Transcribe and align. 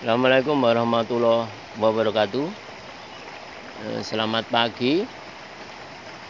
Assalamualaikum 0.00 0.64
warahmatullahi 0.64 1.44
wabarakatuh. 1.76 2.48
Eh, 3.84 4.00
Selamat 4.00 4.48
pagi, 4.48 5.04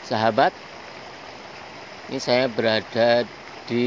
sahabat. 0.03 0.51
Ini 2.11 2.19
saya 2.19 2.51
berada 2.51 3.23
di 3.71 3.87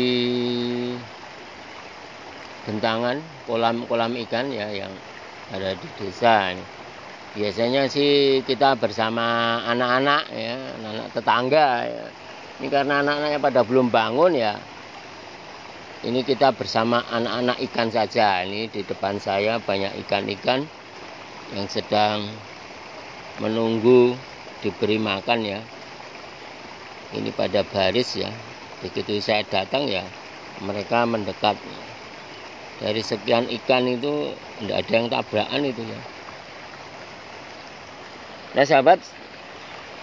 bentangan 2.63 3.19
kolam-kolam 3.43 4.15
ikan 4.23 4.55
ya 4.55 4.71
yang 4.71 4.95
ada 5.51 5.75
di 5.75 5.87
desa. 5.99 6.55
Biasanya 7.35 7.91
sih 7.91 8.39
kita 8.47 8.79
bersama 8.79 9.59
anak-anak 9.67 10.31
ya, 10.31 10.55
anak-anak 10.79 11.07
tetangga 11.11 11.67
ya. 11.91 12.05
Ini 12.63 12.67
karena 12.71 13.03
anak-anaknya 13.03 13.39
pada 13.43 13.67
belum 13.67 13.91
bangun 13.91 14.31
ya. 14.31 14.55
Ini 16.03 16.19
kita 16.27 16.51
bersama 16.51 16.99
anak-anak 17.07 17.63
ikan 17.71 17.87
saja. 17.87 18.43
Ini 18.43 18.67
di 18.67 18.83
depan 18.83 19.23
saya 19.23 19.63
banyak 19.63 20.03
ikan-ikan 20.03 20.67
yang 21.55 21.67
sedang 21.71 22.27
menunggu 23.39 24.11
diberi 24.59 24.99
makan 24.99 25.47
ya. 25.47 25.63
Ini 27.15 27.31
pada 27.31 27.63
baris 27.63 28.19
ya. 28.19 28.27
Begitu 28.83 29.23
saya 29.23 29.47
datang 29.47 29.87
ya, 29.87 30.03
mereka 30.59 31.07
mendekat. 31.07 31.55
Dari 32.83 32.99
sekian 32.99 33.47
ikan 33.63 33.87
itu 33.87 34.35
tidak 34.59 34.83
ada 34.83 34.91
yang 34.91 35.07
tabrakan 35.07 35.63
itu 35.63 35.87
ya. 35.87 35.99
Nah 38.59 38.67
sahabat, 38.67 38.99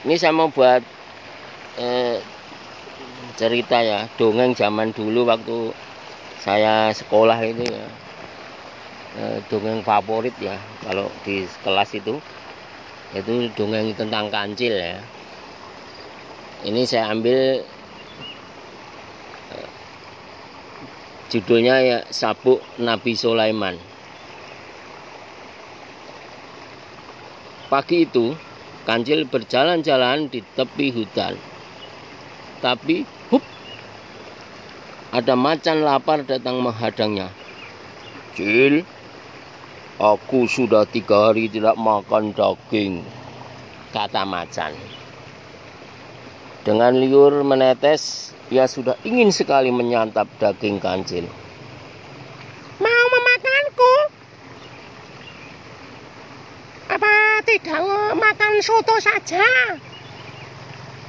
ini 0.09 0.17
saya 0.17 0.33
mau 0.33 0.49
buat 0.49 0.81
eh, 1.77 2.25
cerita 3.37 3.85
ya, 3.85 4.09
dongeng 4.17 4.57
zaman 4.57 4.97
dulu 4.97 5.29
waktu 5.29 5.90
saya 6.41 6.89
sekolah 6.97 7.39
itu 7.45 7.65
ya. 7.69 7.85
Eh, 9.21 9.39
dongeng 9.51 9.83
favorit 9.85 10.33
ya 10.41 10.57
kalau 10.87 11.07
di 11.27 11.45
kelas 11.65 11.91
itu. 11.93 12.15
Itu 13.13 13.51
dongeng 13.59 13.93
tentang 13.99 14.33
kancil 14.33 14.73
ya. 14.73 15.03
Ini 16.65 16.83
saya 16.89 17.13
ambil 17.13 17.61
eh, 19.53 19.69
judulnya 21.29 21.77
ya 21.85 21.99
sabuk 22.09 22.61
Nabi 22.81 23.13
Sulaiman. 23.19 23.77
Pagi 27.71 28.03
itu 28.03 28.35
kancil 28.89 29.29
berjalan-jalan 29.31 30.27
di 30.27 30.43
tepi 30.57 30.91
hutan. 30.91 31.39
Tapi 32.61 33.07
hup 33.31 33.45
ada 35.11 35.35
macan 35.35 35.83
lapar 35.83 36.23
datang 36.23 36.63
menghadangnya. 36.63 37.35
Cil, 38.39 38.87
aku 39.99 40.47
sudah 40.47 40.87
tiga 40.87 41.31
hari 41.31 41.51
tidak 41.51 41.75
makan 41.75 42.31
daging, 42.31 43.03
kata 43.91 44.23
macan. 44.23 44.71
Dengan 46.63 46.95
liur 46.95 47.43
menetes, 47.43 48.31
ia 48.55 48.71
sudah 48.71 48.95
ingin 49.03 49.35
sekali 49.35 49.75
menyantap 49.75 50.31
daging 50.39 50.79
kancil. 50.79 51.27
Mau 52.79 53.05
memakanku? 53.11 53.95
Apa 56.95 57.11
tidak 57.43 57.83
makan 58.15 58.53
soto 58.63 58.95
saja? 59.03 59.43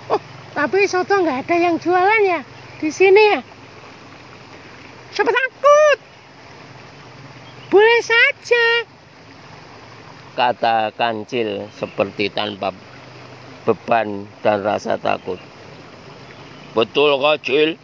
Oh, 0.09 0.21
tapi 0.57 0.89
soto 0.89 1.21
nggak 1.21 1.45
ada 1.45 1.55
yang 1.69 1.77
jualan 1.77 2.21
ya 2.25 2.41
di 2.81 2.89
sini 2.89 3.37
ya? 3.37 3.41
Siapa 5.21 5.37
takut? 5.37 5.99
Boleh 7.69 8.01
saja. 8.01 8.65
Kata 10.33 10.89
kancil 10.97 11.69
seperti 11.77 12.33
tanpa 12.33 12.73
beban 13.61 14.25
dan 14.41 14.65
rasa 14.65 14.97
takut. 14.97 15.37
Betul 16.73 17.21
kecil? 17.21 17.77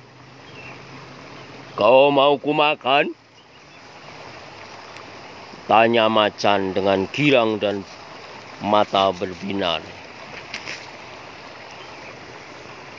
Kau 1.77 2.09
mau 2.09 2.41
kumakan? 2.41 3.13
Tanya 5.69 6.09
macan 6.09 6.73
dengan 6.73 7.05
girang 7.13 7.61
dan 7.61 7.85
mata 8.65 9.13
berbinar. 9.13 9.85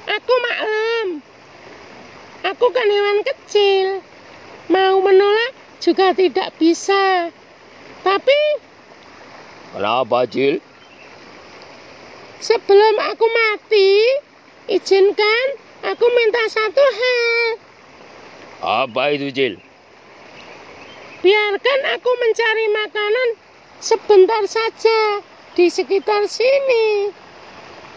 Aku 0.07 0.35
maklum. 0.47 1.09
Aku 2.55 2.67
kan 2.71 2.87
hewan 2.87 3.19
kecil. 3.27 4.08
Mau 4.69 5.01
menolak 5.01 5.53
juga 5.81 6.13
tidak 6.13 6.53
bisa. 6.61 7.33
Tapi 8.05 8.41
Kenapa, 9.73 10.25
Cil? 10.29 10.65
sebelum 12.39 12.95
aku 13.03 13.27
mati, 13.27 13.91
izinkan 14.71 15.47
aku 15.85 16.07
minta 16.07 16.43
satu 16.49 16.81
hal. 16.81 17.47
Apa 18.59 19.13
itu, 19.15 19.29
Cil? 19.35 19.55
Biarkan 21.19 21.81
aku 21.99 22.11
mencari 22.15 22.67
makanan 22.71 23.29
sebentar 23.83 24.43
saja 24.47 25.21
di 25.59 25.67
sekitar 25.67 26.31
sini. 26.31 27.11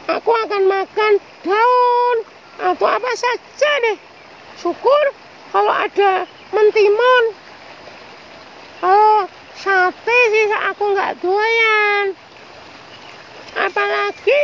Aku 0.10 0.34
akan 0.34 0.66
makan 0.66 1.14
daun 1.46 2.18
atau 2.58 2.88
apa 2.90 3.12
saja 3.14 3.72
deh. 3.86 3.98
Syukur 4.58 5.06
kalau 5.54 5.70
ada 5.70 6.26
mentimun. 6.52 7.24
Kalau 8.82 9.28
sate 9.56 10.20
sih 10.32 10.46
aku 10.52 10.84
nggak 10.96 11.20
doyan. 11.20 12.16
Apalagi 13.56 14.40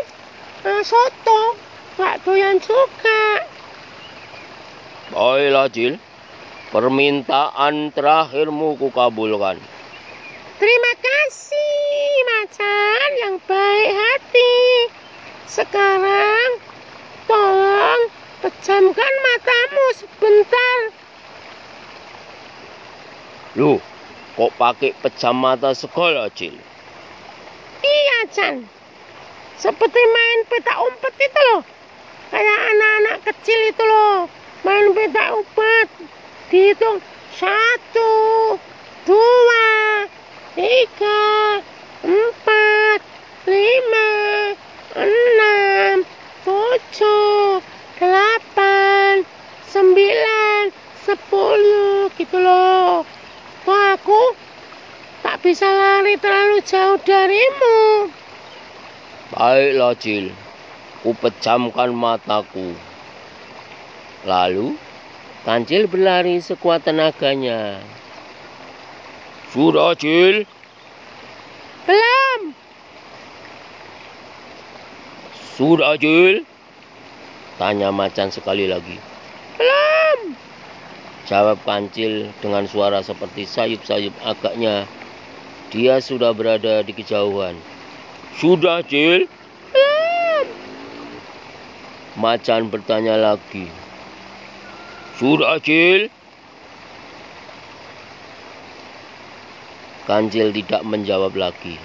eh, 0.67 0.81
soto 0.83 1.55
nggak 1.97 2.15
doyan 2.27 2.57
juga. 2.59 3.47
Baiklah, 5.11 5.71
Cil. 5.71 5.95
Permintaan 6.67 7.95
terakhirmu 7.95 8.75
kukabulkan. 8.75 9.55
Terima 10.59 10.93
kasih, 10.99 12.09
macan 12.27 13.09
yang 13.23 13.35
baik 13.47 13.89
hati. 13.95 14.57
Sekarang, 15.47 16.49
tolong 17.23 18.01
pejamkan 18.43 19.13
matamu 19.23 19.85
sebentar. 19.95 20.66
Loh, 23.57 23.81
kok 24.37 24.53
pakai 24.53 24.93
pejam 25.01 25.33
mata 25.33 25.73
segala, 25.73 26.29
Cil? 26.29 26.53
Iya, 27.81 28.17
Chan. 28.29 28.55
Seperti 29.57 29.97
main 29.97 30.39
peta 30.45 30.77
umpet 30.77 31.17
itu 31.17 31.41
loh. 31.49 31.65
Kayak 32.29 32.59
anak-anak 32.69 33.17
kecil 33.25 33.59
itu 33.73 33.81
loh. 33.81 34.29
Main 34.61 34.93
peta 34.93 35.33
umpet. 35.33 35.89
Dihitung 36.53 37.01
satu, 37.33 38.13
dua, 39.09 40.05
tiga, 40.53 41.57
empat, 42.05 43.01
lima, 43.49 44.11
enam, 45.01 46.05
tujuh, 46.45 47.57
delapan, 47.97 49.25
sembilan, 49.65 50.69
sepuluh 51.09 52.13
gitu 52.21 52.37
loh. 52.37 53.16
Wah, 53.67 53.99
aku 53.99 54.31
tak 55.19 55.43
bisa 55.43 55.67
lari 55.67 56.15
terlalu 56.15 56.63
jauh 56.63 56.95
darimu. 57.03 58.07
Baiklah, 59.35 59.91
Cil. 59.99 60.31
Kupejamkan 61.03 61.91
mataku. 61.91 62.71
Lalu, 64.23 64.79
kancil 65.43 65.91
berlari 65.91 66.39
sekuat 66.39 66.87
tenaganya. 66.87 67.83
Sudah, 69.51 69.99
Cil. 69.99 70.47
Belum. 71.83 72.55
Sudah, 75.59 75.99
Cil. 75.99 76.47
Tanya 77.59 77.91
macan 77.91 78.31
sekali 78.31 78.71
lagi. 78.71 79.16
Jawab 81.27 81.59
kancil 81.67 82.31
dengan 82.39 82.63
suara 82.71 83.03
seperti 83.03 83.43
sayup-sayup 83.43 84.15
agaknya. 84.23 84.87
Dia 85.75 85.99
sudah 85.99 86.31
berada 86.31 86.79
di 86.87 86.95
kejauhan. 86.95 87.59
Sudah, 88.39 88.79
Cil. 88.87 89.27
Macan 92.15 92.71
bertanya 92.71 93.19
lagi. 93.19 93.67
Sudah, 95.19 95.59
Cil. 95.59 96.07
Kancil 100.07 100.55
tidak 100.55 100.87
menjawab 100.87 101.35
lagi. 101.35 101.75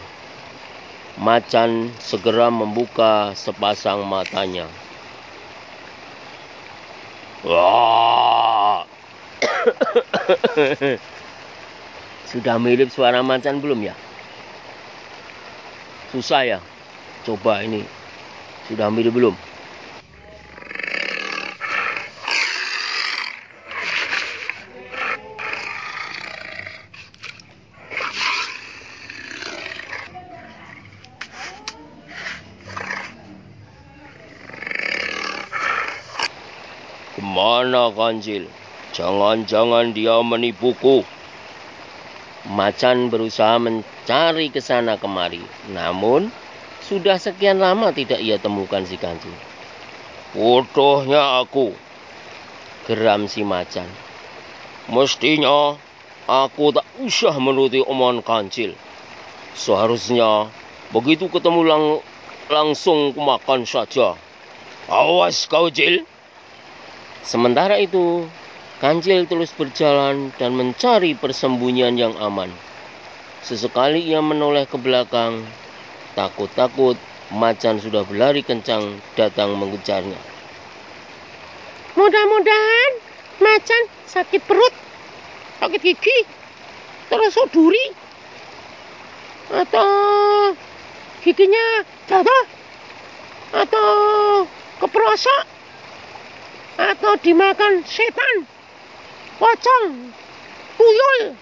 Macan 1.18 1.90
segera 1.98 2.46
membuka 2.46 3.34
sepasang 3.34 4.06
matanya. 4.06 4.70
Wah! 7.42 8.11
Sudah 12.30 12.58
mirip 12.58 12.90
suara 12.90 13.22
macan 13.22 13.62
belum 13.62 13.86
ya? 13.86 13.94
Susah 16.10 16.42
ya? 16.44 16.58
Coba 17.22 17.62
ini. 17.62 17.86
Sudah 18.66 18.90
mirip 18.90 19.14
belum? 19.14 19.36
Ke 37.12 37.20
mana 37.20 37.92
kancil? 37.92 38.48
Jangan-jangan 38.92 39.96
dia 39.96 40.20
menipuku. 40.20 41.00
Macan 42.48 43.08
berusaha 43.08 43.56
mencari 43.56 44.52
ke 44.52 44.60
sana 44.60 45.00
kemari. 45.00 45.40
Namun, 45.72 46.28
sudah 46.84 47.16
sekian 47.16 47.56
lama 47.62 47.88
tidak 47.94 48.20
ia 48.20 48.36
temukan 48.36 48.84
si 48.84 49.00
kancil. 49.00 49.32
Bodohnya 50.36 51.40
aku. 51.40 51.72
Geram 52.84 53.30
si 53.30 53.46
macan. 53.46 53.86
Mestinya 54.90 55.78
aku 56.26 56.74
tak 56.74 56.84
usah 57.00 57.38
menuruti 57.38 57.80
omongan 57.80 58.20
kancil. 58.20 58.74
Seharusnya 59.54 60.50
begitu 60.90 61.30
ketemu 61.30 61.60
lang 61.64 61.84
langsung 62.50 63.14
kumakan 63.16 63.64
saja. 63.64 64.18
Awas 64.90 65.46
kau, 65.46 65.70
Jil. 65.70 66.04
Sementara 67.22 67.78
itu, 67.78 68.26
Kancil 68.82 69.30
terus 69.30 69.54
berjalan 69.54 70.34
dan 70.42 70.58
mencari 70.58 71.14
persembunyian 71.14 71.94
yang 71.94 72.18
aman. 72.18 72.50
Sesekali 73.38 74.02
ia 74.02 74.18
menoleh 74.18 74.66
ke 74.66 74.74
belakang, 74.74 75.46
takut-takut 76.18 76.98
macan 77.30 77.78
sudah 77.78 78.02
berlari 78.02 78.42
kencang 78.42 78.98
datang 79.14 79.54
mengejarnya. 79.54 80.18
Mudah-mudahan 81.94 82.92
macan 83.38 83.82
sakit 84.10 84.42
perut, 84.50 84.74
sakit 85.62 85.78
gigi, 85.78 86.18
terusuk 87.06 87.54
duri, 87.54 87.86
atau 89.62 89.90
giginya 91.22 91.86
jatuh, 92.10 92.44
atau 93.62 93.90
keperosok, 94.82 95.44
atau 96.82 97.14
dimakan 97.22 97.86
setan 97.86 98.50
pocong, 99.42 100.14
tuyul, 100.78 101.34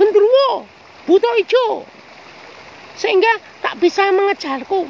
gendruwo, 0.00 0.64
buta 1.04 1.28
hijau. 1.36 1.84
Sehingga 2.96 3.28
tak 3.60 3.76
bisa 3.76 4.08
mengejarku. 4.08 4.88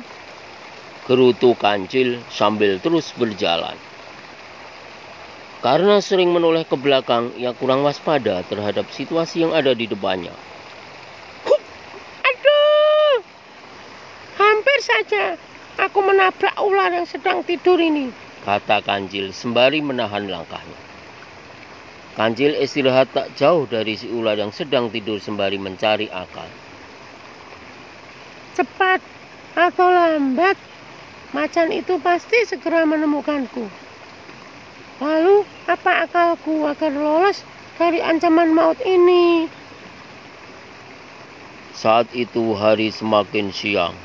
Gerutu 1.10 1.58
kancil 1.58 2.22
sambil 2.30 2.78
terus 2.78 3.10
berjalan. 3.18 3.74
Karena 5.58 5.98
sering 5.98 6.30
menoleh 6.30 6.62
ke 6.62 6.78
belakang, 6.78 7.34
ia 7.34 7.50
kurang 7.54 7.82
waspada 7.82 8.46
terhadap 8.46 8.86
situasi 8.94 9.42
yang 9.42 9.54
ada 9.54 9.74
di 9.74 9.90
depannya. 9.90 10.34
Hup, 11.46 11.62
aduh, 12.26 13.22
hampir 14.38 14.78
saja 14.82 15.34
aku 15.78 15.98
menabrak 16.02 16.54
ular 16.62 16.94
yang 16.94 17.06
sedang 17.06 17.42
tidur 17.46 17.78
ini. 17.78 18.10
Kata 18.42 18.82
kancil 18.82 19.30
sembari 19.30 19.78
menahan 19.82 20.26
langkahnya. 20.26 20.91
Kancil 22.12 22.52
istirahat 22.60 23.08
tak 23.16 23.32
jauh 23.40 23.64
dari 23.64 23.96
si 23.96 24.04
ular 24.12 24.36
yang 24.36 24.52
sedang 24.52 24.92
tidur 24.92 25.16
sembari 25.16 25.56
mencari 25.56 26.12
akal. 26.12 26.44
Cepat 28.52 29.00
atau 29.56 29.88
lambat, 29.88 30.60
macan 31.32 31.72
itu 31.72 31.96
pasti 32.04 32.44
segera 32.44 32.84
menemukanku. 32.84 33.64
Lalu, 35.00 35.48
apa 35.64 36.04
akalku 36.04 36.68
agar 36.68 36.92
lolos 36.92 37.40
dari 37.80 38.04
ancaman 38.04 38.52
maut 38.52 38.76
ini? 38.84 39.48
Saat 41.72 42.12
itu 42.12 42.52
hari 42.52 42.92
semakin 42.92 43.48
siang. 43.56 43.96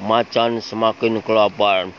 Macan 0.00 0.64
semakin 0.64 1.20
kelaparan. 1.20 1.92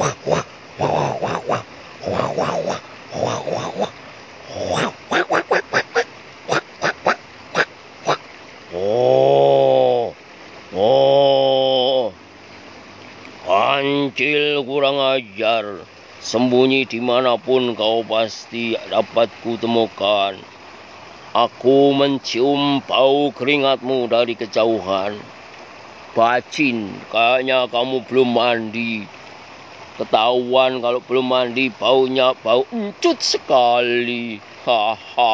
Oh, 0.00 0.16
oh, 10.72 12.12
kurang 14.64 14.96
ajar. 14.96 15.84
Sembunyi 16.24 16.88
di 16.88 17.04
mana 17.04 17.36
pun 17.36 17.76
kau 17.76 18.00
pasti 18.08 18.72
dapat 18.88 19.28
kutemukan. 19.44 20.40
Aku 21.36 21.92
mencium 21.92 22.80
bau 22.88 23.28
keringatmu 23.36 24.08
dari 24.08 24.32
kejauhan. 24.32 25.20
Bacin, 26.16 26.88
kayaknya 27.12 27.68
kamu 27.68 28.00
belum 28.08 28.32
mandi. 28.32 29.19
Ketahuan 30.00 30.80
kalau 30.80 31.04
belum 31.04 31.28
mandi 31.28 31.68
baunya 31.68 32.32
bau 32.40 32.64
encut 32.72 33.20
sekali. 33.20 34.40
Ha 34.64 34.96
ha. 34.96 35.32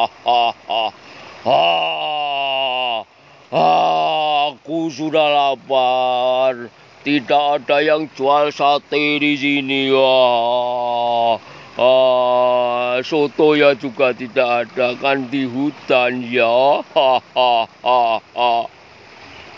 Aku 4.51 4.91
sudah 4.91 5.27
lapar. 5.31 6.67
Tidak 7.07 7.63
ada 7.63 7.79
yang 7.79 8.11
jual 8.11 8.51
sate 8.51 9.23
di 9.23 9.39
sini. 9.39 9.87
Wah. 9.95 11.39
Ah, 11.77 12.99
soto 13.05 13.55
ya 13.55 13.71
juga 13.71 14.11
tidak 14.11 14.67
ada 14.67 14.99
kan 14.99 15.31
di 15.31 15.47
hutan 15.47 16.27
ya. 16.27 16.83
Ha 16.83 17.11
ha 17.23 17.53
ha 17.63 18.01
ha. 18.19 18.53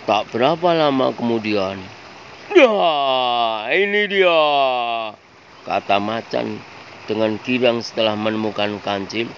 Tak 0.06 0.30
berapa 0.30 0.70
lama 0.78 1.10
kemudian, 1.18 1.82
Ya, 2.50 2.74
ini 3.70 4.10
dia. 4.10 4.42
Kata 5.70 6.02
macan 6.02 6.58
dengan 7.06 7.38
girang 7.46 7.86
setelah 7.86 8.18
menemukan 8.18 8.82
kancil. 8.82 9.30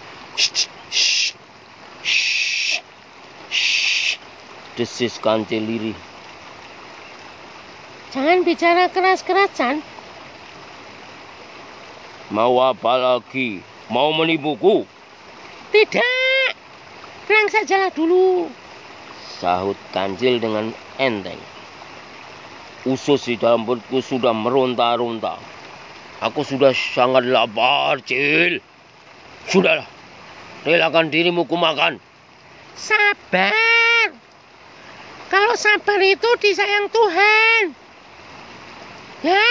Desis 4.80 5.20
kancil 5.20 5.60
lirih. 5.60 5.98
Jangan 8.16 8.48
bicara 8.48 8.88
keras-keras, 8.88 9.52
Chan. 9.60 9.84
Mau 12.32 12.64
apa 12.64 12.96
lagi? 12.96 13.60
Mau 13.92 14.16
menipuku? 14.16 14.88
Tidak. 15.76 16.56
Tenang 17.28 17.48
sajalah 17.52 17.92
dulu. 17.92 18.48
Sahut 19.40 19.76
kancil 19.92 20.40
dengan 20.40 20.72
enteng. 20.96 21.40
Usus 22.82 23.30
di 23.30 23.38
dalam 23.38 23.66
perutku 23.66 24.02
sudah 24.02 24.34
meronta-ronta. 24.34 25.38
Aku 26.22 26.42
sudah 26.46 26.74
sangat 26.74 27.26
lapar, 27.30 28.02
Cil. 28.06 28.62
Sudahlah, 29.50 29.86
relakan 30.66 31.10
dirimu 31.10 31.50
kumakan. 31.50 31.98
Sabar. 32.78 34.14
Kalau 35.34 35.56
sabar 35.58 36.00
itu 36.02 36.30
disayang 36.42 36.94
Tuhan. 36.94 37.64
Ya, 39.26 39.46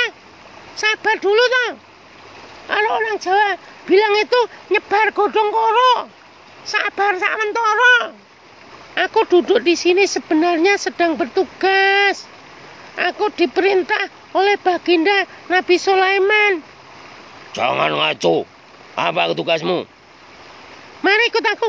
sabar 0.79 1.19
dulu 1.19 1.43
toh. 1.43 1.73
Kalau 2.71 2.91
orang 3.03 3.19
Jawa 3.19 3.59
bilang 3.91 4.15
itu 4.23 4.41
nyebar 4.71 5.11
godong 5.11 5.51
koro. 5.51 6.07
Sabar 6.63 7.19
sak 7.19 7.35
mentoro. 7.35 8.15
Aku 9.11 9.27
duduk 9.27 9.67
di 9.67 9.75
sini 9.75 10.07
sebenarnya 10.07 10.79
sedang 10.79 11.19
bertugas. 11.19 12.30
Aku 12.99 13.31
diperintah 13.31 14.11
oleh 14.35 14.59
baginda 14.59 15.27
Nabi 15.47 15.77
Sulaiman. 15.79 16.63
Jangan 17.55 17.91
ngaco. 17.95 18.47
Apa 18.99 19.31
tugasmu? 19.35 19.87
Mari 21.01 21.25
ikut 21.31 21.45
aku. 21.47 21.69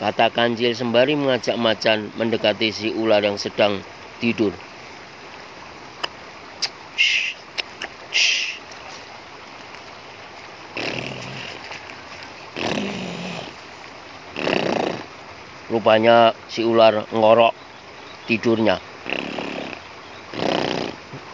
Kata 0.00 0.32
Kancil 0.32 0.72
sembari 0.72 1.12
mengajak 1.12 1.60
macan 1.60 2.08
mendekati 2.16 2.72
si 2.72 2.88
ular 2.88 3.20
yang 3.20 3.36
sedang 3.36 3.84
tidur. 4.16 4.54
Rupanya 15.70 16.34
si 16.50 16.66
ular 16.66 17.06
ngorok 17.14 17.54
tidurnya 18.26 18.80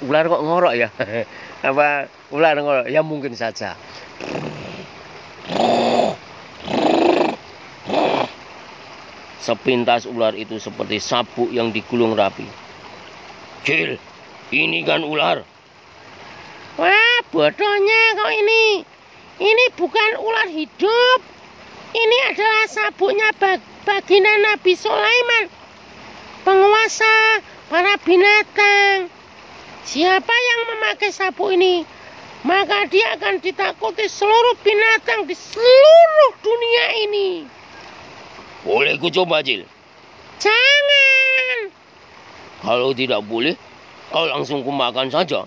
ular 0.05 0.25
kok 0.29 0.43
ngorok 0.45 0.75
ya? 0.77 0.89
Apa 1.69 2.11
ular 2.33 2.55
ngorok? 2.61 2.87
Ya 2.89 3.01
mungkin 3.01 3.33
saja. 3.37 3.75
Sepintas 9.41 10.11
ular 10.11 10.35
itu 10.35 10.59
seperti 10.59 10.99
sabuk 10.99 11.55
yang 11.55 11.71
digulung 11.71 12.19
rapi. 12.19 12.47
Cil, 13.63 13.99
ini 14.51 14.83
kan 14.83 15.07
ular. 15.07 15.47
Wah, 16.77 17.19
bodohnya 17.31 18.03
kau 18.19 18.31
ini. 18.31 18.83
Ini 19.37 19.65
bukan 19.79 20.11
ular 20.19 20.49
hidup. 20.51 21.21
Ini 21.97 22.19
adalah 22.35 22.65
sabuknya 22.69 23.29
bag 23.39 24.09
Nabi 24.11 24.73
Sulaiman. 24.75 25.47
Penguasa 26.43 27.41
para 27.71 27.97
binatang. 28.03 29.16
Siapa 29.87 30.35
yang 30.35 30.61
memakai 30.75 31.15
sabuk 31.15 31.55
ini, 31.55 31.87
maka 32.43 32.91
dia 32.91 33.15
akan 33.15 33.39
ditakuti 33.39 34.11
seluruh 34.11 34.59
binatang 34.67 35.31
di 35.31 35.35
seluruh 35.39 36.31
dunia 36.43 36.85
ini. 37.07 37.29
Boleh 38.67 38.99
ku 38.99 39.15
coba, 39.15 39.47
Cil? 39.47 39.63
Jangan. 40.43 41.71
Kalau 42.67 42.91
tidak 42.99 43.23
boleh, 43.31 43.55
kau 44.11 44.27
langsung 44.27 44.67
kumakan 44.67 45.07
saja. 45.07 45.47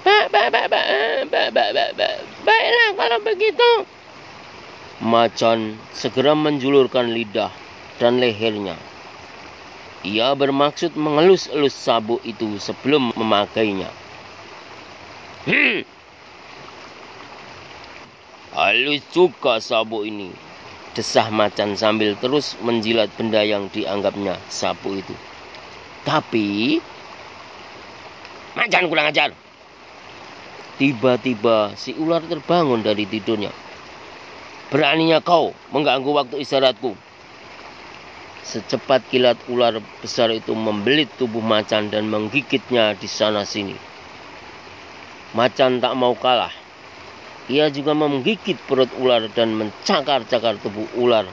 Ba, 0.00 0.32
ba, 0.32 0.48
ba, 0.48 0.64
ba, 0.64 0.80
ba, 1.28 1.42
ba, 1.52 1.64
ba, 1.76 1.84
ba. 1.92 2.08
Baiklah 2.40 2.88
kalau 2.96 3.18
begitu. 3.20 3.70
Macan 5.04 5.76
segera 5.92 6.32
menjulurkan 6.32 7.12
lidah 7.12 7.52
dan 8.00 8.16
lehernya. 8.16 8.80
Ia 10.06 10.38
bermaksud 10.38 10.94
mengelus-elus 10.94 11.74
sabuk 11.74 12.22
itu 12.22 12.62
sebelum 12.62 13.10
memakainya. 13.18 13.90
Hmm. 15.50 15.82
Halus 18.54 19.02
juga 19.10 19.58
sabuk 19.58 20.06
ini, 20.06 20.30
desah 20.94 21.26
macan 21.34 21.74
sambil 21.74 22.14
terus 22.22 22.54
menjilat 22.62 23.10
benda 23.18 23.42
yang 23.42 23.66
dianggapnya 23.74 24.38
sapu 24.46 24.94
itu. 24.94 25.14
Tapi 26.06 26.78
macan 28.54 28.86
kurang 28.86 29.10
ajar. 29.10 29.34
Tiba-tiba 30.78 31.74
si 31.74 31.98
ular 31.98 32.22
terbangun 32.22 32.86
dari 32.86 33.10
tidurnya. 33.10 33.50
Beraninya 34.70 35.18
kau 35.18 35.50
mengganggu 35.74 36.10
waktu 36.14 36.46
istirahatku. 36.46 37.05
Secepat 38.46 39.02
kilat 39.10 39.42
ular 39.50 39.82
besar 39.98 40.30
itu 40.30 40.54
membelit 40.54 41.10
tubuh 41.18 41.42
macan 41.42 41.90
dan 41.90 42.06
menggigitnya 42.06 42.94
di 42.94 43.10
sana 43.10 43.42
sini. 43.42 43.74
Macan 45.34 45.82
tak 45.82 45.98
mau 45.98 46.14
kalah 46.14 46.54
ia 47.46 47.70
juga 47.70 47.94
menggigit 47.94 48.58
perut 48.66 48.90
ular 48.98 49.30
dan 49.30 49.54
mencakar-cakar 49.54 50.58
tubuh 50.58 50.82
ular. 50.98 51.30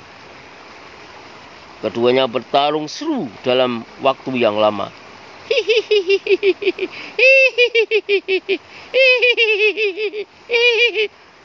Keduanya 1.81 2.29
bertarung 2.29 2.85
seru 2.85 3.27
dalam 3.41 3.81
waktu 3.99 4.37
yang 4.37 4.55
lama. 4.61 4.93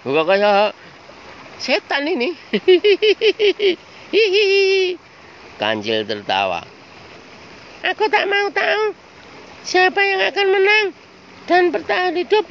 Bukan 0.04 0.24
kayak 0.28 0.76
setan 1.58 2.04
ini. 2.06 2.36
Kanjil 5.58 6.06
tertawa. 6.06 6.62
Aku 7.82 8.06
tak 8.06 8.30
mau 8.30 8.46
tahu 8.54 8.94
siapa 9.66 9.98
yang 10.00 10.22
akan 10.30 10.46
menang 10.54 10.86
dan 11.50 11.74
bertahan 11.74 12.14
hidup 12.14 12.46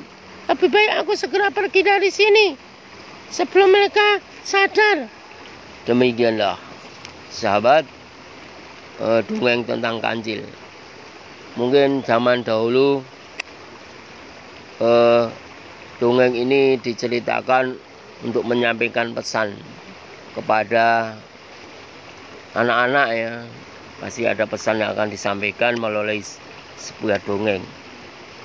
lebih 0.47 0.69
baik 0.71 0.91
aku 1.03 1.15
segera 1.15 1.51
pergi 1.51 1.81
dari 1.83 2.07
sini 2.11 2.55
sebelum 3.31 3.71
mereka 3.71 4.23
sadar. 4.47 5.11
Demikianlah, 5.87 6.59
sahabat, 7.31 7.83
uh, 8.99 9.23
dongeng 9.27 9.63
tentang 9.67 9.99
kancil. 9.99 10.43
Mungkin 11.59 12.03
zaman 12.03 12.43
dahulu 12.43 13.03
uh, 14.83 15.31
dongeng 15.99 16.35
ini 16.35 16.79
diceritakan 16.79 17.75
untuk 18.23 18.43
menyampaikan 18.47 19.11
pesan 19.11 19.55
kepada 20.37 21.17
anak-anak 22.57 23.07
ya. 23.13 23.33
Pasti 23.97 24.25
ada 24.25 24.45
pesan 24.45 24.81
yang 24.81 24.93
akan 24.93 25.09
disampaikan 25.09 25.77
melalui 25.77 26.21
sebuah 26.77 27.21
dongeng. 27.25 27.61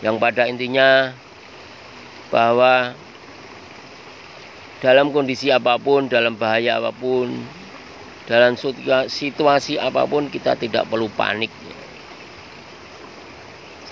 Yang 0.00 0.16
pada 0.20 0.42
intinya 0.48 1.12
bahwa 2.32 2.96
dalam 4.80 5.12
kondisi 5.12 5.52
apa 5.52 5.76
pun, 5.76 6.08
dalam 6.08 6.40
bahaya 6.40 6.80
apa 6.80 6.90
pun, 6.92 7.28
dalam 8.24 8.56
situasi 9.06 9.76
apa 9.76 10.08
pun 10.08 10.32
kita 10.32 10.56
tidak 10.56 10.88
perlu 10.88 11.12
panik. 11.12 11.52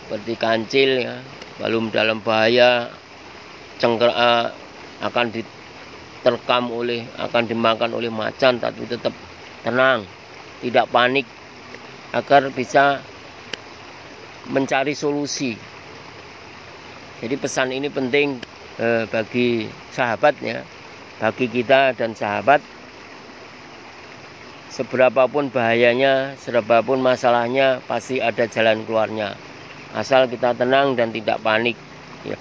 Seperti 0.01 0.33
kancil 0.41 0.91
ya, 1.05 1.21
belum 1.61 1.93
dalam 1.93 2.25
bahaya 2.25 2.89
cengker 3.77 4.11
akan 5.01 5.27
diterkam 5.31 6.73
oleh 6.73 7.05
akan 7.21 7.45
dimakan 7.45 7.93
oleh 7.95 8.11
macan 8.11 8.59
tapi 8.59 8.89
tetap 8.89 9.13
tenang, 9.63 10.09
tidak 10.65 10.87
panik 10.93 11.27
agar 12.13 12.51
bisa 12.51 13.01
mencari 14.51 14.97
solusi 14.97 15.55
jadi 17.21 17.37
pesan 17.37 17.69
ini 17.69 17.93
penting 17.93 18.41
eh, 18.81 19.05
bagi 19.13 19.69
sahabatnya, 19.93 20.65
bagi 21.21 21.47
kita 21.53 21.93
dan 21.93 22.17
sahabat. 22.17 22.65
Seberapapun 24.73 25.53
bahayanya, 25.53 26.41
seberapapun 26.41 27.05
masalahnya, 27.05 27.85
pasti 27.85 28.25
ada 28.25 28.49
jalan 28.49 28.89
keluarnya. 28.89 29.37
Asal 29.93 30.33
kita 30.33 30.57
tenang 30.57 30.97
dan 30.97 31.13
tidak 31.13 31.45
panik. 31.45 31.77
Ya. 32.25 32.41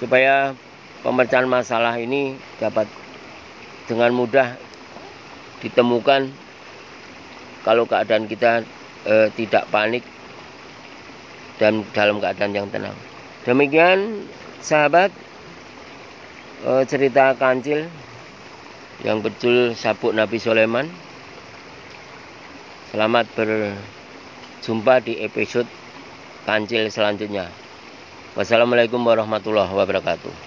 Supaya 0.00 0.56
pemecahan 1.04 1.44
masalah 1.44 2.00
ini 2.00 2.40
dapat 2.56 2.88
dengan 3.84 4.16
mudah 4.16 4.56
ditemukan 5.64 6.28
kalau 7.66 7.84
keadaan 7.88 8.30
kita 8.30 8.62
eh, 9.08 9.28
tidak 9.34 9.66
panik 9.72 10.04
dan 11.56 11.82
dalam 11.96 12.20
keadaan 12.20 12.52
yang 12.52 12.68
tenang. 12.68 12.94
Demikian 13.48 14.26
sahabat 14.60 15.10
eh, 16.66 16.82
cerita 16.86 17.32
kancil 17.34 17.88
yang 19.04 19.20
betul 19.20 19.76
sabuk 19.76 20.12
Nabi 20.16 20.38
Sulaiman. 20.40 20.88
Selamat 22.94 23.28
berjumpa 23.36 25.04
di 25.04 25.20
episode 25.20 25.68
kancil 26.48 26.88
selanjutnya. 26.88 27.50
Wassalamualaikum 28.38 29.02
warahmatullahi 29.02 29.72
wabarakatuh. 29.72 30.45